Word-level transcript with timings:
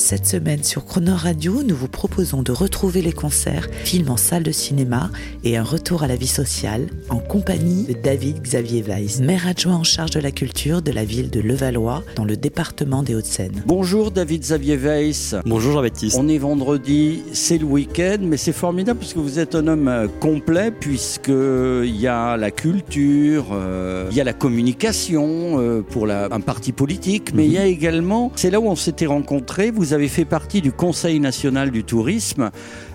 Cette 0.00 0.26
semaine 0.26 0.62
sur 0.62 0.84
Croner 0.84 1.10
Radio, 1.10 1.64
nous 1.64 1.74
vous 1.74 1.88
proposons 1.88 2.42
de 2.42 2.52
retrouver 2.52 3.02
les 3.02 3.10
concerts, 3.12 3.66
films 3.82 4.10
en 4.10 4.16
salle 4.16 4.44
de 4.44 4.52
cinéma 4.52 5.10
et 5.42 5.56
un 5.56 5.64
retour 5.64 6.04
à 6.04 6.06
la 6.06 6.14
vie 6.14 6.28
sociale 6.28 6.86
en 7.08 7.18
compagnie 7.18 7.82
de 7.84 7.94
David 7.94 8.40
Xavier 8.40 8.82
Weiss, 8.82 9.18
maire 9.20 9.48
adjoint 9.48 9.74
en 9.74 9.82
charge 9.82 10.12
de 10.12 10.20
la 10.20 10.30
culture 10.30 10.82
de 10.82 10.92
la 10.92 11.04
ville 11.04 11.30
de 11.30 11.40
Levallois 11.40 12.04
dans 12.14 12.24
le 12.24 12.36
département 12.36 13.02
des 13.02 13.16
Hauts-de-Seine. 13.16 13.60
Bonjour 13.66 14.12
David 14.12 14.42
Xavier 14.42 14.76
Weiss. 14.76 15.34
Bonjour 15.44 15.72
Jean-Baptiste. 15.72 16.16
On 16.16 16.28
est 16.28 16.38
vendredi, 16.38 17.24
c'est 17.32 17.58
le 17.58 17.64
week-end, 17.66 18.18
mais 18.22 18.36
c'est 18.36 18.52
formidable 18.52 19.00
parce 19.00 19.12
que 19.14 19.18
vous 19.18 19.40
êtes 19.40 19.56
un 19.56 19.66
homme 19.66 19.88
euh, 19.88 20.06
complet 20.20 20.70
puisque 20.70 21.26
il 21.28 21.96
y 22.00 22.06
a 22.06 22.36
la 22.36 22.52
culture, 22.52 23.46
euh, 23.52 24.06
il 24.12 24.16
y 24.16 24.20
a 24.20 24.24
la 24.24 24.32
communication 24.32 25.58
euh, 25.60 25.82
pour 25.82 26.06
la- 26.06 26.28
un 26.30 26.40
parti 26.40 26.70
politique, 26.70 27.32
mais 27.34 27.46
il 27.46 27.52
y 27.52 27.58
a 27.58 27.66
également, 27.66 28.30
c'est 28.36 28.50
là 28.50 28.60
où 28.60 28.68
on 28.68 28.76
s'était 28.76 29.06
rencontrés, 29.06 29.72
vous 29.72 29.87
avez 29.92 30.08
fait 30.08 30.24
partie 30.24 30.60
du 30.60 30.72
Conseil 30.72 31.20
national 31.20 31.70
du 31.70 31.84
tourisme. 31.84 32.50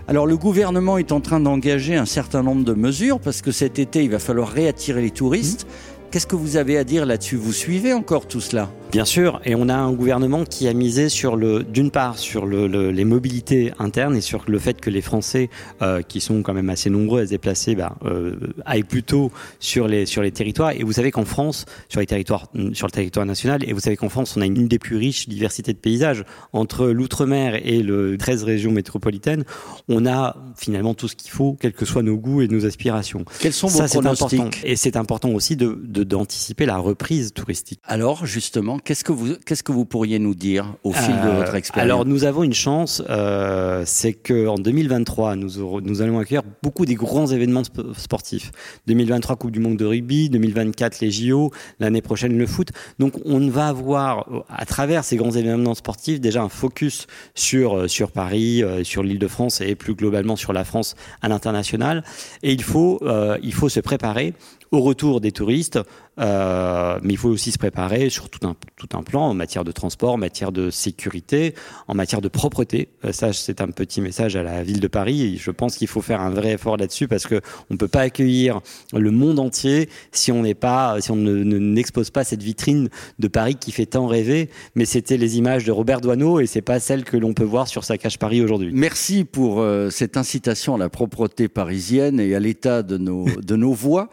Alors 0.08 0.28
le 0.28 0.38
gouvernement 0.38 0.98
est 0.98 1.12
en 1.12 1.22
train 1.22 1.40
d'engager 1.40 1.96
un 1.96 2.06
certain 2.06 2.44
nombre 2.44 2.64
de 2.64 2.74
mesures 2.74 3.20
parce 3.20 3.42
que 3.42 3.52
cet 3.52 3.80
été 3.80 4.04
il 4.04 4.10
va 4.10 4.20
falloir 4.20 4.50
réattirer 4.50 5.02
les 5.02 5.12
touristes. 5.12 5.66
Qu'est-ce 6.12 6.28
que 6.28 6.36
vous 6.36 6.58
avez 6.58 6.78
à 6.78 6.84
dire 6.84 7.06
là-dessus? 7.06 7.38
Vous 7.38 7.54
suivez 7.54 7.94
encore 7.94 8.28
tout 8.28 8.42
cela? 8.42 8.70
Bien 8.94 9.06
sûr, 9.06 9.42
et 9.44 9.56
on 9.56 9.70
a 9.70 9.74
un 9.76 9.92
gouvernement 9.92 10.46
qui 10.46 10.68
a 10.68 10.74
misé 10.74 11.10
sur 11.10 11.36
le, 11.36 11.64
d'une 11.64 11.90
part, 11.90 12.20
sur 12.20 12.46
le, 12.46 12.68
le- 12.68 12.92
les 12.92 13.06
mobilités 13.06 13.74
internes 13.80 14.16
et 14.16 14.22
sur 14.22 14.44
le 14.48 14.60
fait 14.60 14.80
que 14.80 14.92
les 14.92 15.02
Français, 15.02 15.50
euh, 15.82 16.04
qui 16.04 16.22
sont 16.22 16.44
quand 16.44 16.54
même 16.54 16.70
assez 16.70 16.92
nombreux 16.92 17.22
à 17.22 17.26
se 17.26 17.32
déplacer, 17.32 17.74
bah, 17.74 17.96
euh, 18.06 18.36
aillent 18.66 18.84
plutôt 18.84 19.32
sur 19.60 19.88
les 19.88 20.06
sur 20.06 20.22
les 20.22 20.32
territoires. 20.32 20.72
Et 20.72 20.84
vous 20.84 20.92
savez 20.94 21.10
qu'en 21.10 21.26
France, 21.26 21.66
sur 21.90 22.02
les 22.02 22.06
territoires, 22.06 22.48
sur 22.74 22.86
le 22.86 22.92
territoire 22.92 23.26
national, 23.26 23.68
et 23.68 23.74
vous 23.74 23.80
savez 23.80 23.98
qu'en 23.98 24.10
France, 24.10 24.38
on 24.38 24.42
a 24.42 24.46
une 24.46 24.68
des 24.68 24.78
plus 24.78 24.96
riches 24.98 25.28
diversités 25.28 25.74
de 25.74 25.80
paysages 25.80 26.24
entre 26.54 26.86
l'outre-mer 26.88 27.60
et 27.68 27.82
le 27.82 28.16
13 28.18 28.44
régions 28.44 28.72
métropolitaines. 28.72 29.44
On 29.90 30.06
a 30.06 30.38
finalement 30.56 30.94
tout 30.94 31.08
ce 31.08 31.16
qu'il 31.16 31.32
faut, 31.32 31.58
quels 31.60 31.74
que 31.74 31.86
soient 31.86 32.04
nos 32.04 32.18
goûts 32.18 32.44
et 32.44 32.48
nos 32.48 32.64
aspirations. 32.68 33.26
Quels 33.40 33.54
sont 33.54 33.68
vos 33.68 33.80
Ça, 33.80 33.88
pronostics? 33.88 34.40
Important. 34.40 34.58
Et 34.64 34.76
c'est 34.76 34.98
important 34.98 35.30
aussi 35.32 35.56
de 35.56 35.80
de- 35.84 36.04
d'anticiper 36.04 36.68
la 36.68 36.78
reprise 36.78 37.34
touristique. 37.34 37.80
Alors, 37.86 38.28
justement, 38.28 38.78
qu'est-ce 38.84 39.04
que 39.04 39.12
vous, 39.12 39.36
qu'est-ce 39.46 39.64
que 39.64 39.72
vous 39.72 39.86
pourriez 39.86 40.20
nous 40.20 40.36
dire 40.36 40.76
au 40.84 40.92
fil 40.92 41.14
de 41.22 41.28
Euh, 41.28 41.38
votre 41.40 41.56
expérience? 41.56 41.86
Alors 41.86 42.06
nous 42.06 42.24
avons 42.24 42.44
une 42.44 42.54
chance, 42.54 43.02
euh, 43.10 43.84
c'est 43.86 44.14
que 44.14 44.48
en 44.48 44.56
2023, 44.56 45.36
nous, 45.36 45.60
aurons- 45.60 45.82
nous 45.82 46.02
allons 46.02 46.20
accueillir 46.20 46.44
beaucoup 46.62 46.86
des 46.86 46.96
grands 46.96 47.28
événements 47.28 47.62
sp- 47.62 47.94
sportifs. 47.98 48.52
2023 48.88 49.36
Coupe 49.36 49.52
du 49.52 49.60
Monde 49.60 49.78
de 49.78 49.86
rugby, 49.86 50.30
2024 50.30 51.00
les 51.02 51.12
JO, 51.12 51.52
l'année 51.80 52.02
prochaine 52.02 52.38
le 52.38 52.46
foot. 52.46 52.70
Donc 53.00 53.14
on 53.26 53.48
va 53.50 53.68
avoir 53.68 54.28
euh, 54.34 54.40
à 54.50 54.66
travers 54.66 55.04
ces 55.04 55.16
grands 55.18 55.32
événements 55.32 55.76
sportifs 55.76 56.20
déjà 56.20 56.42
un 56.42 56.50
focus 56.50 57.08
sur 57.36 57.90
sur 57.90 58.12
Paris, 58.12 58.64
sur 58.84 59.04
l'Île-de-France 59.04 59.62
et 59.62 59.76
plus 59.76 59.96
globalement 59.96 60.36
sur 60.36 60.54
la 60.54 60.64
France 60.64 60.96
à 61.22 61.30
l'international. 61.30 62.04
Et 62.44 62.52
il 62.54 62.64
faut 62.64 63.00
euh, 63.04 63.38
il 63.44 63.54
faut 63.54 63.70
se 63.70 63.80
préparer 63.80 64.34
au 64.74 64.82
retour 64.82 65.22
des 65.22 65.32
touristes, 65.32 65.80
euh, 66.20 67.00
mais 67.04 67.14
il 67.14 67.18
faut 67.18 67.30
aussi 67.30 67.52
se 67.52 67.60
préparer 67.60 68.10
sur 68.10 68.30
tout 68.30 68.46
un, 68.48 68.56
tout 68.76 68.90
un 68.98 69.04
plan 69.04 69.22
en 69.30 69.34
matière 69.36 69.64
de 69.64 69.72
transport, 69.72 70.14
en 70.14 70.18
matière 70.18 70.52
de 70.52 70.72
sécurité, 70.72 71.54
en 71.88 71.94
matière 71.94 72.22
de 72.22 72.28
propreté. 72.28 72.90
Euh, 73.06 73.12
ça, 73.12 73.34
c'est 73.34 73.62
un 73.62 73.68
petit 73.68 74.02
message 74.02 74.36
à 74.36 74.42
la 74.42 74.64
ville 74.64 74.80
de 74.80 74.88
Paris. 74.88 75.38
Je 75.38 75.52
pense 75.52 75.78
qu'il 75.78 75.88
faut 75.88 76.02
faire 76.02 76.22
un 76.22 76.32
vrai 76.32 76.54
effort 76.54 76.78
là-dessus 76.78 77.08
parce 77.08 77.28
que 77.28 77.40
on 77.70 77.78
peut 77.78 77.88
pas 77.88 78.02
accueillir 78.02 78.62
le 78.94 79.12
monde 79.12 79.40
entier 79.40 79.90
si 80.12 80.32
on 80.32 80.44
pas, 80.56 81.00
si 81.02 81.12
on 81.12 81.16
ne 81.16 81.44
ne- 81.44 81.60
n'expose 81.60 82.10
pas 82.10 82.24
cette 82.24 82.42
vitrine 82.44 82.90
de 83.20 83.28
Paris 83.28 83.56
qui 83.56 83.72
fait 83.72 83.86
tant 83.86 84.08
rêver. 84.08 84.50
Mais 84.76 84.86
c'était 84.86 85.18
les 85.18 85.38
images 85.38 85.66
de 85.66 85.72
Robert 85.72 86.02
Doisneau 86.02 86.40
et 86.40 86.48
c'est 86.48 86.62
pas 86.64 86.80
celle 86.80 87.04
que 87.04 87.16
l'on 87.16 87.34
peut 87.34 87.44
voir 87.44 87.68
sur 87.68 87.84
sa 87.84 87.98
cage 88.00 88.18
Paris 88.18 88.42
aujourd'hui. 88.42 88.72
Merci 88.74 89.24
pour 89.24 89.62
euh, 89.62 89.92
cette 89.92 90.18
incitation 90.18 90.74
à 90.76 90.78
la 90.80 90.90
propreté 90.90 91.48
parisienne 91.48 92.20
et 92.20 92.34
à 92.34 92.40
l'état 92.40 92.82
de 92.82 92.98
nos, 92.98 93.26
de 93.26 93.56
nos 93.56 93.74
voies. 93.74 94.10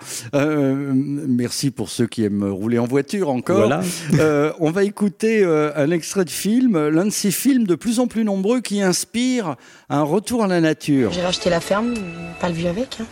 Merci 0.94 1.71
pour 1.71 1.88
ceux 1.88 2.06
qui 2.06 2.25
aiment 2.25 2.50
rouler 2.50 2.78
en 2.78 2.87
voiture 2.87 3.31
encore. 3.31 3.59
Voilà. 3.59 3.81
Euh, 4.19 4.53
on 4.61 4.71
va 4.71 4.84
écouter 4.84 5.43
euh, 5.43 5.72
un 5.77 5.91
extrait 5.91 6.25
de 6.25 6.31
film, 6.31 6.88
l'un 6.88 7.06
de 7.06 7.11
ces 7.11 7.31
films 7.31 7.65
de 7.65 7.75
plus 7.75 8.00
en 8.00 8.06
plus 8.06 8.25
nombreux 8.25 8.61
qui 8.61 8.83
inspirent 8.83 9.56
un 9.88 10.03
retour 10.03 10.44
à 10.44 10.47
la 10.47 10.61
nature. 10.61 11.12
J'ai 11.12 11.22
racheté 11.22 11.50
la 11.50 11.61
ferme, 11.61 11.94
pas 12.41 12.49
le 12.49 12.55
vu 12.55 12.66
avec. 12.66 12.99
Hein. 13.00 13.06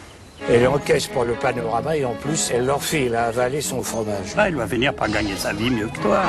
Elle 0.50 0.66
encaisse 0.68 1.06
pour 1.08 1.24
le 1.24 1.34
panorama 1.34 1.96
et 1.96 2.04
en 2.04 2.14
plus, 2.14 2.50
elle 2.54 2.66
leur 2.66 2.82
file 2.82 3.14
à 3.14 3.26
avaler 3.26 3.60
son 3.60 3.82
fromage. 3.82 4.34
Ah, 4.36 4.48
elle 4.48 4.54
va 4.54 4.66
finir 4.66 4.94
par 4.94 5.10
gagner 5.10 5.36
sa 5.36 5.52
vie 5.52 5.70
mieux 5.70 5.88
que 5.88 5.98
toi. 6.00 6.22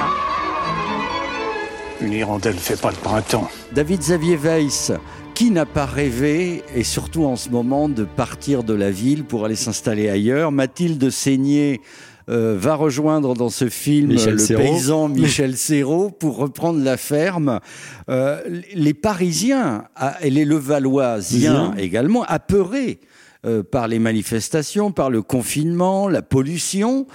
Une 2.02 2.14
hirondelle 2.14 2.56
fait 2.56 2.80
pas 2.80 2.91
le 2.91 2.97
printemps. 2.97 3.50
David 3.74 4.00
Xavier 4.00 4.38
Weiss, 4.38 4.91
qui 5.39 5.51
n'a 5.51 5.66
pas 5.66 5.85
rêvé, 5.85 6.66
et 6.75 6.83
surtout 6.83 7.23
en 7.23 7.38
ce 7.38 7.47
moment, 7.47 7.88
de 7.88 8.03
partir 8.03 8.66
de 8.66 8.73
la 8.73 8.91
ville 8.91 9.23
pour 9.23 9.45
aller 9.45 9.55
s'installer 9.55 10.09
ailleurs? 10.09 10.51
Mathilde 10.51 11.09
Seigné 11.09 11.79
euh, 12.27 12.57
va 12.59 12.75
rejoindre 12.75 13.35
dans 13.35 13.47
ce 13.47 13.69
film 13.69 14.09
Michel 14.09 14.35
le 14.35 14.57
paysan 14.57 15.07
Michel 15.07 15.55
Serrault 15.55 16.09
pour 16.09 16.35
reprendre 16.35 16.83
la 16.83 16.97
ferme. 16.97 17.61
Euh, 18.09 18.41
les 18.75 18.94
Parisiens 18.94 19.85
et 20.19 20.29
les 20.29 20.44
Levalloisiens 20.44 21.73
également, 21.78 22.23
apeurés 22.23 22.99
euh, 23.45 23.63
par 23.63 23.88
les 23.88 23.99
manifestations, 23.99 24.91
par 24.91 25.09
le 25.09 25.22
confinement, 25.22 26.09
la 26.09 26.22
pollution, 26.22 27.07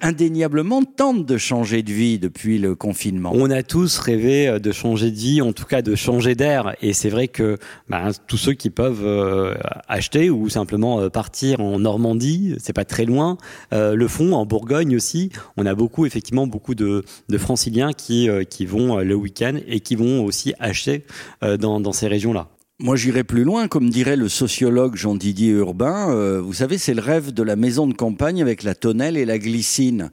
indéniablement 0.00 0.82
tentent 0.84 1.26
de 1.26 1.38
changer 1.38 1.82
de 1.82 1.92
vie 1.92 2.18
depuis 2.18 2.58
le 2.58 2.74
confinement. 2.74 3.32
On 3.34 3.50
a 3.50 3.62
tous 3.62 3.98
rêvé 3.98 4.48
euh, 4.48 4.58
de 4.58 4.72
changer 4.72 5.10
de 5.10 5.16
vie, 5.16 5.40
en 5.42 5.52
tout 5.52 5.64
cas 5.64 5.82
de 5.82 5.94
changer 5.94 6.34
d'air. 6.34 6.74
Et 6.82 6.92
c'est 6.92 7.10
vrai 7.10 7.28
que 7.28 7.58
bah, 7.88 8.10
tous 8.26 8.36
ceux 8.36 8.52
qui 8.52 8.70
peuvent 8.70 9.04
euh, 9.04 9.54
acheter 9.88 10.30
ou 10.30 10.48
simplement 10.48 11.00
euh, 11.00 11.08
partir 11.08 11.60
en 11.60 11.78
Normandie, 11.78 12.54
c'est 12.58 12.72
pas 12.72 12.84
très 12.84 13.04
loin, 13.04 13.38
euh, 13.72 13.94
le 13.94 14.08
font 14.08 14.32
en 14.34 14.46
Bourgogne 14.46 14.94
aussi. 14.96 15.30
On 15.56 15.66
a 15.66 15.74
beaucoup, 15.74 16.06
effectivement, 16.06 16.46
beaucoup 16.46 16.74
de, 16.74 17.04
de 17.28 17.38
franciliens 17.38 17.92
qui, 17.92 18.28
euh, 18.28 18.44
qui 18.44 18.66
vont 18.66 18.98
euh, 18.98 19.02
le 19.04 19.14
week-end 19.14 19.56
et 19.66 19.80
qui 19.80 19.96
vont 19.96 20.24
aussi 20.24 20.54
acheter 20.58 21.04
euh, 21.42 21.56
dans, 21.56 21.80
dans 21.80 21.92
ces 21.92 22.08
régions-là. 22.08 22.48
Moi, 22.84 22.96
j'irais 22.96 23.22
plus 23.22 23.44
loin, 23.44 23.68
comme 23.68 23.90
dirait 23.90 24.16
le 24.16 24.28
sociologue 24.28 24.96
Jean-Didier 24.96 25.50
Urbain. 25.52 26.10
euh, 26.10 26.40
vous 26.42 26.52
savez, 26.52 26.78
c'est 26.78 26.94
le 26.94 27.00
rêve 27.00 27.32
de 27.32 27.44
la 27.44 27.54
maison 27.54 27.86
de 27.86 27.94
campagne 27.94 28.42
avec 28.42 28.64
la 28.64 28.74
tonnelle 28.74 29.16
et 29.16 29.24
la 29.24 29.38
glycine. 29.38 30.10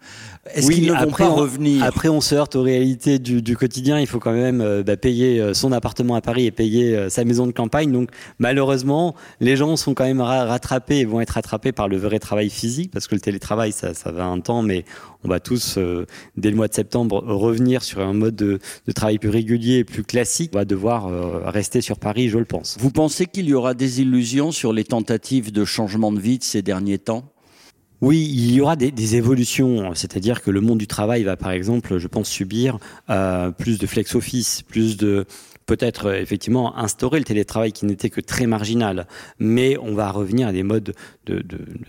Est-ce 0.54 0.68
Oui, 0.68 0.76
qu'ils 0.76 0.94
ne 0.94 0.94
vont 1.06 1.10
pas 1.12 1.30
on- 1.32 1.36
revenir 1.36 1.84
Après, 1.84 2.10
on 2.10 2.22
se 2.22 2.36
heurte 2.36 2.56
aux 2.56 2.62
réalités 2.62 3.18
du, 3.18 3.42
du 3.42 3.58
quotidien. 3.58 4.00
Il 4.00 4.06
faut 4.06 4.20
quand 4.20 4.34
même 4.34 4.62
euh, 4.62 4.84
bah, 4.84 4.98
payer 4.98 5.42
euh, 5.42 5.56
son 5.56 5.72
appartement 5.72 6.14
à 6.14 6.22
Paris 6.22 6.46
et 6.46 6.52
payer 6.52 6.96
euh, 6.96 7.10
sa 7.10 7.26
maison 7.26 7.48
de 7.48 7.52
campagne. 7.54 7.92
Donc, 7.92 8.12
malheureusement, 8.38 9.16
les 9.40 9.56
gens 9.56 9.76
sont 9.76 9.96
quand 9.96 10.06
même 10.06 10.22
ra- 10.22 10.46
rattrapés 10.46 11.00
et 11.00 11.06
vont 11.06 11.22
être 11.22 11.32
rattrapés 11.32 11.72
par 11.72 11.88
le 11.88 11.98
vrai 11.98 12.20
travail 12.20 12.52
physique 12.52 12.92
parce 12.92 13.08
que 13.08 13.16
le 13.16 13.22
télétravail, 13.22 13.72
ça, 13.72 13.96
ça 13.96 14.12
va 14.12 14.26
un 14.26 14.42
temps, 14.42 14.62
mais 14.62 14.86
on 15.24 15.28
va 15.28 15.40
tous, 15.40 15.78
euh, 15.78 16.06
dès 16.38 16.50
le 16.50 16.56
mois 16.56 16.68
de 16.68 16.74
septembre, 16.74 17.24
revenir 17.26 17.84
sur 17.84 18.00
un 18.00 18.14
mode 18.14 18.36
de, 18.36 18.60
de 18.88 18.92
travail 18.92 19.18
plus 19.18 19.30
régulier 19.30 19.80
et 19.80 19.84
plus 19.84 20.04
classique. 20.04 20.52
On 20.54 20.60
va 20.60 20.66
devoir 20.66 21.08
euh, 21.08 21.42
rester 21.50 21.82
sur 21.82 22.00
Paris, 22.00 22.30
je 22.30 22.38
le 22.38 22.46
pense. 22.46 22.78
Vous 22.80 22.92
pensez 22.92 23.26
qu'il 23.26 23.48
y 23.48 23.54
aura 23.54 23.74
des 23.74 24.02
illusions 24.02 24.52
sur 24.52 24.72
les 24.74 24.86
tentatives 24.86 25.52
de 25.52 25.66
changement 25.66 26.12
de 26.12 26.20
vie 26.20 26.38
de 26.38 26.44
ces 26.44 26.62
derniers 26.62 27.00
temps? 27.00 27.34
Oui, 28.02 28.30
il 28.34 28.54
y 28.54 28.62
aura 28.62 28.78
des, 28.78 28.92
des 28.92 29.18
évolutions, 29.18 29.94
c'est-à-dire 29.94 30.42
que 30.42 30.52
le 30.52 30.62
monde 30.62 30.78
du 30.78 30.88
travail 30.88 31.24
va, 31.24 31.36
par 31.36 31.52
exemple, 31.52 31.98
je 31.98 32.08
pense, 32.08 32.30
subir 32.30 32.80
euh, 33.10 33.52
plus 33.52 33.78
de 33.78 33.86
flex 33.86 34.16
office, 34.16 34.62
plus 34.62 34.96
de 34.96 35.26
peut-être 35.70 36.08
euh, 36.08 36.20
effectivement 36.20 36.76
instaurer 36.78 37.20
le 37.20 37.26
télétravail 37.26 37.72
qui 37.72 37.86
n'était 37.86 38.10
que 38.10 38.22
très 38.22 38.48
marginal, 38.48 39.06
mais 39.38 39.78
on 39.78 39.94
va 39.94 40.10
revenir 40.10 40.48
à 40.48 40.52
des 40.52 40.64
modes 40.64 40.96
de, 41.28 41.44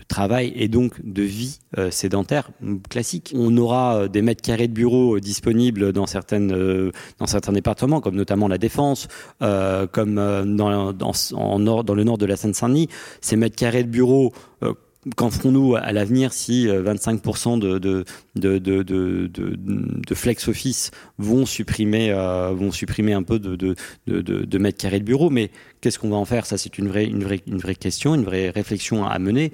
travail 0.07 0.53
et 0.55 0.67
donc 0.67 0.93
de 1.03 1.23
vie 1.23 1.59
euh, 1.79 1.89
sédentaire 1.89 2.51
mm, 2.61 2.77
classique. 2.89 3.33
On 3.35 3.57
aura 3.57 3.95
euh, 3.95 4.07
des 4.07 4.21
mètres 4.21 4.43
carrés 4.43 4.67
de 4.67 4.73
bureaux 4.73 5.19
disponibles 5.19 5.93
dans 5.93 6.05
certains 6.05 6.41
départements, 7.51 8.01
comme 8.01 8.15
notamment 8.15 8.47
la 8.47 8.59
Défense, 8.59 9.07
comme 9.39 10.15
dans, 10.15 10.91
le 10.91 12.03
nord 12.03 12.17
de 12.17 12.25
la 12.25 12.35
Seine-Saint-Denis. 12.35 12.87
Ces 13.19 13.35
mètres 13.35 13.55
carrés 13.55 13.83
de 13.83 13.89
bureaux 13.89 14.33
qu'en 15.15 15.31
ferons-nous 15.31 15.75
à 15.75 15.91
l'avenir 15.91 16.33
si 16.33 16.67
25% 16.67 17.59
de, 17.59 18.05
de, 18.35 20.15
flex 20.15 20.47
office 20.47 20.91
vont 21.17 21.45
supprimer, 21.45 22.13
vont 22.53 22.71
supprimer 22.71 23.13
un 23.13 23.23
peu 23.23 23.39
de 23.39 24.57
mètres 24.57 24.77
carrés 24.77 24.99
de 24.99 25.05
bureau? 25.05 25.29
Mais 25.29 25.51
qu'est-ce 25.81 25.99
qu'on 25.99 26.09
va 26.09 26.17
en 26.17 26.25
faire? 26.25 26.45
Ça, 26.45 26.57
c'est 26.57 26.77
une 26.77 26.87
vraie, 26.87 27.05
une, 27.05 27.23
vraie, 27.23 27.41
une 27.47 27.57
vraie 27.57 27.75
question, 27.75 28.15
une 28.15 28.23
vraie 28.23 28.49
réflexion 28.49 29.05
à 29.05 29.17
mener. 29.19 29.51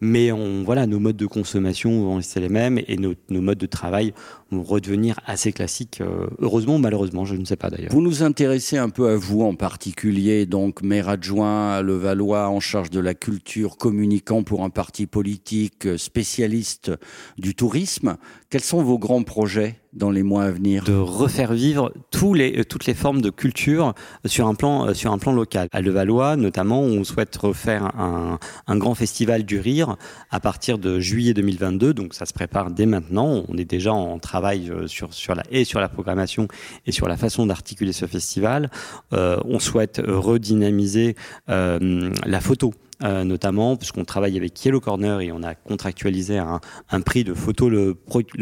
Mais 0.00 0.30
on, 0.32 0.62
voilà, 0.62 0.86
nos 0.86 0.98
modes 0.98 1.16
de 1.16 1.26
consommation 1.26 2.02
vont 2.02 2.16
rester 2.16 2.40
les 2.40 2.48
mêmes 2.48 2.78
et 2.86 2.96
nos, 2.96 3.14
modes 3.30 3.58
de 3.58 3.66
travail 3.66 4.12
vont 4.50 4.62
redevenir 4.62 5.18
assez 5.26 5.52
classiques. 5.52 6.00
Euh, 6.00 6.26
heureusement 6.38 6.76
ou 6.76 6.78
malheureusement, 6.78 7.24
je 7.24 7.34
ne 7.34 7.44
sais 7.44 7.56
pas 7.56 7.70
d'ailleurs. 7.70 7.92
Vous 7.92 8.02
nous 8.02 8.22
intéressez 8.22 8.76
un 8.76 8.90
peu 8.90 9.08
à 9.08 9.16
vous 9.16 9.42
en 9.42 9.54
particulier, 9.54 10.46
donc 10.46 10.82
maire 10.82 11.08
adjoint 11.08 11.72
à 11.72 11.82
Levallois 11.82 12.48
en 12.48 12.60
charge 12.60 12.90
de 12.90 13.00
la 13.00 13.14
culture, 13.14 13.78
communicant 13.78 14.42
pour 14.42 14.64
un 14.64 14.70
parti 14.70 15.06
politique, 15.06 15.88
spécialiste 15.96 16.92
du 17.38 17.54
tourisme. 17.54 18.16
Quels 18.50 18.62
sont 18.62 18.82
vos 18.82 18.98
grands 18.98 19.22
projets? 19.22 19.80
Dans 19.96 20.10
les 20.10 20.22
mois 20.22 20.44
à 20.44 20.50
venir 20.50 20.84
De 20.84 20.94
refaire 20.94 21.52
vivre 21.52 21.92
tous 22.10 22.34
les, 22.34 22.60
euh, 22.60 22.64
toutes 22.64 22.86
les 22.86 22.94
formes 22.94 23.20
de 23.20 23.30
culture 23.30 23.94
sur 24.24 24.46
un 24.46 24.54
plan, 24.54 24.88
euh, 24.88 24.94
sur 24.94 25.12
un 25.12 25.18
plan 25.18 25.32
local. 25.32 25.68
À 25.72 25.80
Levallois, 25.80 26.36
notamment, 26.36 26.80
on 26.80 27.02
souhaite 27.04 27.34
refaire 27.36 27.84
un, 27.98 28.38
un 28.66 28.76
grand 28.76 28.94
festival 28.94 29.44
du 29.44 29.58
rire 29.58 29.96
à 30.30 30.40
partir 30.40 30.78
de 30.78 31.00
juillet 31.00 31.34
2022. 31.34 31.94
Donc 31.94 32.14
ça 32.14 32.26
se 32.26 32.32
prépare 32.32 32.70
dès 32.70 32.86
maintenant. 32.86 33.44
On 33.48 33.56
est 33.56 33.64
déjà 33.64 33.92
en 33.92 34.18
travail 34.18 34.70
euh, 34.70 34.86
sur, 34.86 35.12
sur 35.12 35.34
la, 35.34 35.42
et 35.50 35.64
sur 35.64 35.80
la 35.80 35.88
programmation 35.88 36.48
et 36.86 36.92
sur 36.92 37.08
la 37.08 37.16
façon 37.16 37.46
d'articuler 37.46 37.92
ce 37.92 38.06
festival. 38.06 38.70
Euh, 39.12 39.38
on 39.44 39.58
souhaite 39.58 40.00
redynamiser 40.06 41.16
euh, 41.48 42.10
la 42.24 42.40
photo. 42.40 42.72
Euh, 43.02 43.24
notamment 43.24 43.76
puisqu'on 43.76 44.06
travaille 44.06 44.38
avec 44.38 44.64
Yellow 44.64 44.80
Corner 44.80 45.20
et 45.20 45.30
on 45.30 45.42
a 45.42 45.54
contractualisé 45.54 46.38
un, 46.38 47.00
prix 47.02 47.24
de 47.24 47.34
photo, 47.34 47.68
le, 47.68 47.94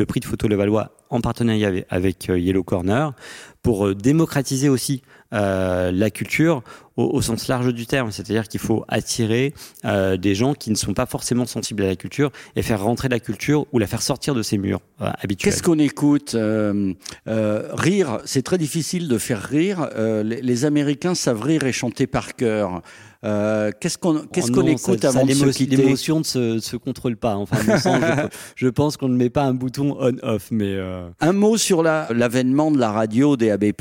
prix 0.06 0.21
de 0.21 0.25
photo 0.25 0.47
Levallois 0.47 0.93
en 1.11 1.21
partenariat 1.21 1.67
avec, 1.67 1.87
avec 1.91 2.29
Yellow 2.29 2.62
Corner 2.62 3.15
pour 3.62 3.97
démocratiser 3.97 4.69
aussi 4.69 5.03
euh, 5.33 5.91
la 5.91 6.11
culture 6.11 6.62
au, 6.97 7.21
sens 7.21 7.49
large 7.49 7.75
du 7.75 7.87
terme, 7.87 8.12
c'est-à-dire 8.12 8.47
qu'il 8.47 8.61
faut 8.61 8.85
attirer 8.87 9.53
euh, 9.85 10.17
des 10.17 10.35
gens 10.35 10.55
qui 10.55 10.71
ne 10.71 10.77
sont 10.77 10.95
pas 10.95 11.06
forcément 11.06 11.45
sensibles 11.45 11.83
à 11.83 11.87
la 11.87 11.97
culture 11.97 12.31
et 12.55 12.62
faire 12.62 12.83
rentrer 12.83 13.09
la 13.09 13.19
culture 13.19 13.67
ou 13.73 13.81
la 13.81 13.89
faire 13.89 14.03
sortir 14.03 14.35
de 14.35 14.43
ses 14.43 14.59
murs 14.59 14.81
euh, 15.01 15.11
habituels. 15.21 15.53
Qu'est-ce 15.53 15.62
qu'on 15.62 15.79
écoute 15.81 16.37
euh, 16.37 16.93
euh, 17.27 17.69
Rire, 17.73 18.21
c'est 18.27 18.43
très 18.43 18.59
difficile 18.59 19.09
de 19.09 19.19
faire 19.19 19.43
rire. 19.43 19.89
Euh, 19.97 20.23
les, 20.23 20.41
les, 20.41 20.65
Américains 20.65 21.17
savent 21.17 21.43
rire 21.43 21.65
et 21.65 21.73
chanter 21.73 22.06
par 22.06 22.37
cœur. 22.37 22.83
Euh, 23.25 23.71
qu'est-ce 23.81 23.97
qu'on 23.97 24.26
qu'est-ce 24.26 24.50
oh 24.50 24.55
qu'on 24.55 24.67
écoute 24.67 25.00
ça, 25.00 25.09
avant 25.09 25.21
ça, 25.21 25.26
de 25.26 25.32
se 25.32 25.56
quitter 25.56 25.76
L'émotion 25.76 26.19
ne 26.19 26.25
se, 26.25 26.59
se, 26.59 26.76
contrôle 26.76 27.17
pas. 27.17 27.37
Enfin, 27.37 27.79
sens, 27.79 28.00
je, 28.00 28.29
je, 28.67 28.69
pense 28.69 28.97
qu'on 28.97 29.09
ne 29.09 29.17
met 29.17 29.31
pas 29.31 29.44
un 29.44 29.55
bouton 29.55 29.97
on/off. 29.99 30.49
Mais 30.50 30.75
euh... 30.75 31.09
un 31.21 31.32
mot 31.32 31.56
sur 31.56 31.82
l'avènement 31.82 32.71
de 32.71 32.79
la 32.79 32.93
radio 32.93 33.37
DAB+ 33.37 33.73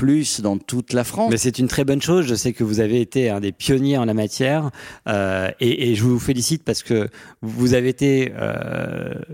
dans 0.42 0.57
toute 0.57 0.94
la 0.94 1.04
France. 1.04 1.30
Mais 1.30 1.38
c'est 1.38 1.60
une 1.60 1.68
très 1.68 1.84
bonne 1.84 2.01
chose. 2.01 2.25
Je 2.25 2.36
sais 2.36 2.54
que 2.54 2.63
vous 2.63 2.80
avez 2.80 3.01
été 3.01 3.30
un 3.30 3.42
des 3.42 3.51
pionniers 3.51 3.98
en 3.98 4.06
la 4.06 4.13
matière, 4.13 4.69
euh, 5.10 5.50
et, 5.60 5.92
et, 5.92 5.96
je 5.96 6.04
vous 6.04 6.19
félicite 6.19 6.63
parce 6.63 6.81
que 6.81 7.10
vous 7.42 7.74
avez 7.74 7.89
été 7.89 8.31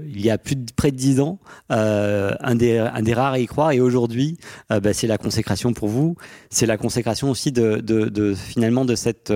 il 0.07 0.21
y 0.21 0.31
a 0.31 0.38
plus 0.38 0.55
de 0.55 0.71
près 0.75 0.91
de 0.91 0.97
dix 0.97 1.19
ans 1.19 1.39
un 1.69 2.55
des 2.55 2.77
un 2.77 3.01
des 3.01 3.13
rares 3.13 3.33
à 3.33 3.39
y 3.39 3.45
croire. 3.45 3.71
Et 3.71 3.79
aujourd'hui, 3.79 4.38
bah, 4.69 4.94
c'est 4.94 5.07
la 5.07 5.17
consécration 5.17 5.73
pour 5.73 5.88
vous. 5.88 6.15
C'est 6.50 6.65
la 6.65 6.77
consécration 6.77 7.29
aussi 7.29 7.51
de, 7.51 7.77
de, 7.77 8.05
de 8.05 8.33
finalement 8.33 8.85
de 8.85 8.95
cette 8.95 9.31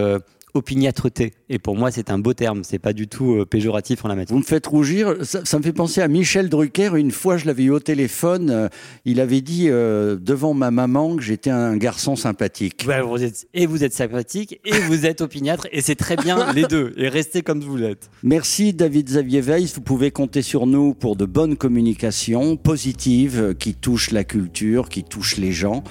opiniâtreté. 0.54 1.34
Et 1.50 1.60
pour 1.60 1.76
moi, 1.76 1.92
c'est 1.92 2.10
un 2.10 2.20
beau 2.20 2.34
terme. 2.34 2.64
C'est 2.64 2.80
pas 2.80 2.94
du 2.94 3.08
tout 3.08 3.34
euh, 3.34 3.46
péjoratif 3.46 4.06
en 4.06 4.08
la 4.08 4.16
matière. 4.16 4.36
Vous 4.36 4.42
me 4.42 4.46
faites 4.46 4.68
rougir. 4.68 5.16
Ça, 5.24 5.42
ça, 5.46 5.58
me 5.58 5.64
fait 5.64 5.74
penser 5.74 6.02
à 6.02 6.08
Michel 6.08 6.50
Drucker. 6.50 6.92
Une 6.96 7.12
fois, 7.12 7.38
je 7.38 7.46
l'avais 7.46 7.64
eu 7.64 7.72
au 7.72 7.80
téléphone. 7.80 8.50
Euh, 8.50 8.70
il 9.06 9.20
avait 9.20 9.42
dit 9.42 9.68
euh, 9.70 10.16
devant 10.20 10.54
ma 10.54 10.72
maman 10.72 11.16
que 11.16 11.24
j'étais 11.24 11.50
un 11.50 11.76
garçon 11.78 12.16
sympathique. 12.16 12.86
Ouais, 12.88 13.02
vous 13.02 13.24
êtes, 13.24 13.48
et 13.54 13.66
vous 13.66 13.84
êtes 13.84 13.94
sympathique 13.94 14.60
et 14.64 14.80
vous 14.88 15.06
êtes 15.06 15.22
opiniâtre. 15.22 15.68
Et 15.72 15.82
c'est 15.82 15.96
très 15.96 16.16
bien 16.16 16.54
les 16.54 16.64
deux. 16.64 16.94
Et 16.98 17.10
restez 17.10 17.42
comme 17.42 17.62
vous 17.62 17.78
l'êtes. 17.78 18.10
Merci 18.22 18.74
David 18.74 19.08
Xavier 19.08 19.42
Weiss. 19.42 19.74
Vous 19.76 19.82
pouvez 19.82 20.12
compter 20.12 20.42
sur 20.42 20.68
nous 20.68 20.94
pour 20.94 21.16
de 21.16 21.26
bonnes 21.26 21.58
communications 21.58 22.58
positives 22.58 23.56
qui 23.58 23.74
touchent 23.74 24.12
la 24.12 24.24
culture, 24.24 24.90
qui 24.90 25.04
touchent 25.04 25.38
les 25.38 25.52
gens. 25.52 25.84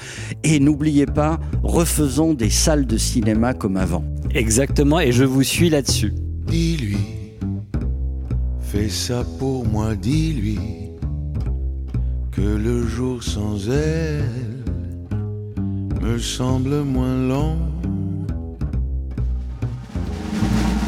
Et 0.45 0.61
n'oubliez 0.61 1.07
pas, 1.07 1.41
refaisons 1.63 2.35
des 2.35 2.51
salles 2.51 2.87
de 2.87 2.97
cinéma 2.97 3.55
comme 3.55 3.77
avant. 3.77 4.05
Exactement, 4.35 4.99
et 4.99 5.13
je 5.13 5.25
vous 5.25 5.43
suis 5.43 5.69
là-dessus. 5.69 6.15
Dis-lui, 6.47 6.97
fais 8.61 8.89
ça 8.89 9.25
pour 9.39 9.67
moi, 9.67 9.95
dis-lui, 9.95 10.59
que 12.31 12.41
le 12.41 12.87
jour 12.87 13.23
sans 13.23 13.69
elle 13.69 14.25
me 16.01 16.19
semble 16.19 16.83
moins 16.83 17.29
long. 17.29 17.59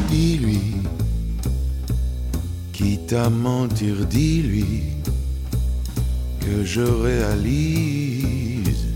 Dis-lui, 0.09 0.61
quitte 2.73 3.13
à 3.13 3.29
mentir, 3.29 4.07
dis-lui 4.09 4.65
que 6.39 6.63
je 6.63 6.81
réalise 6.81 8.87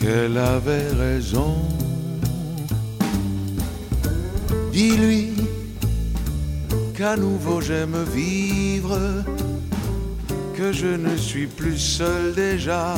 qu'elle 0.00 0.36
avait 0.36 0.88
raison. 0.88 1.54
Dis-lui 4.76 5.32
qu'à 6.94 7.16
nouveau 7.16 7.62
j'aime 7.62 7.96
vivre, 8.12 8.98
que 10.54 10.70
je 10.70 10.88
ne 10.88 11.16
suis 11.16 11.46
plus 11.46 11.78
seul 11.78 12.34
déjà, 12.34 12.94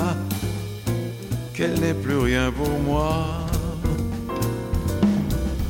qu'elle 1.54 1.78
n'est 1.78 1.94
plus 1.94 2.18
rien 2.18 2.50
pour 2.50 2.80
moi. 2.80 3.46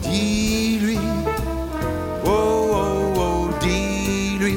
Dis-lui, 0.00 0.98
oh 2.24 2.70
oh 2.72 3.12
oh, 3.18 3.48
dis-lui, 3.60 4.56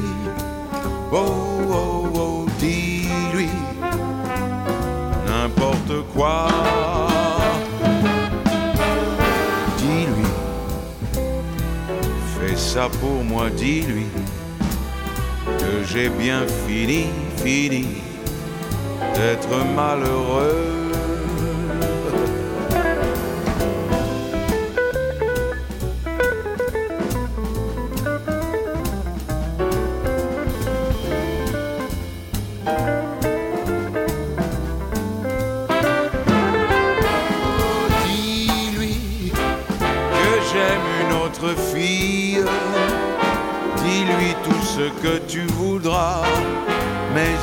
oh 1.12 1.60
oh 1.70 2.06
oh, 2.14 2.46
dis-lui, 2.58 3.50
n'importe 5.26 6.02
quoi. 6.14 6.81
Ça 12.72 12.88
pour 13.02 13.22
moi, 13.22 13.50
dis-lui 13.50 14.06
que 15.58 15.84
j'ai 15.92 16.08
bien 16.08 16.46
fini, 16.66 17.04
fini 17.44 17.86
d'être 19.14 19.54
malheureux. 19.76 20.71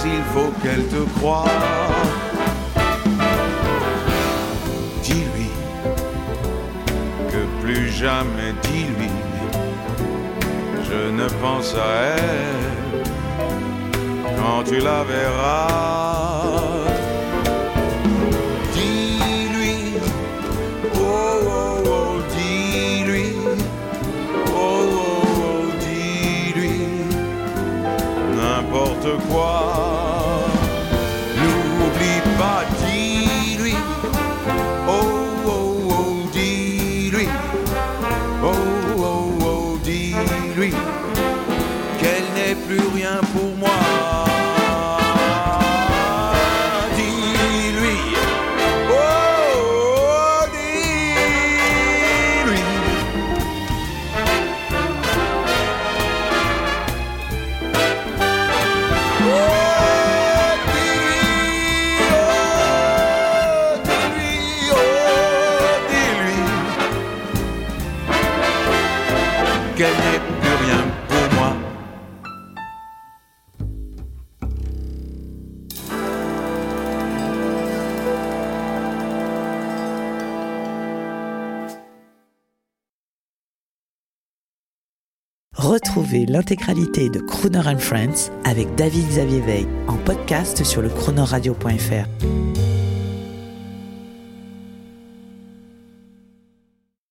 Il 0.05 0.23
faut 0.33 0.51
qu'elle 0.61 0.85
te 0.87 1.03
croie. 1.19 1.45
Dis-lui 5.03 5.49
que 7.31 7.61
plus 7.61 7.89
jamais, 7.89 8.53
dis-lui, 8.63 9.11
je 10.89 11.11
ne 11.11 11.27
pense 11.41 11.75
à 11.75 12.17
elle 12.17 13.03
quand 14.37 14.63
tu 14.63 14.79
la 14.79 15.03
verras. 15.03 16.28
Retrouvez 85.59 86.25
l'intégralité 86.25 87.09
de 87.09 87.19
Crooner 87.19 87.59
and 87.67 87.79
Friends 87.79 88.31
avec 88.45 88.73
David 88.75 89.05
Xavier 89.09 89.41
Veil 89.41 89.67
en 89.89 89.97
podcast 89.97 90.63
sur 90.63 90.81
le 90.81 90.87
chronoradio.fr. 90.87 92.68